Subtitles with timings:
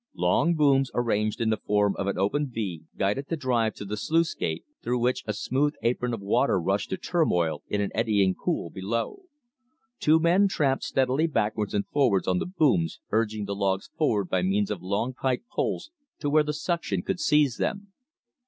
[0.15, 3.95] Long booms arranged in the form of an open V guided the drive to the
[3.95, 8.33] sluice gate, through which a smooth apron of water rushed to turmoil in an eddying
[8.33, 9.25] pool below.
[9.99, 14.41] Two men tramped steadily backwards and forwards on the booms, urging the logs forward by
[14.41, 17.91] means of long pike poles to where the suction could seize them.